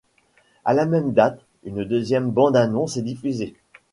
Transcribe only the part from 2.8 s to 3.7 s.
est diffusée.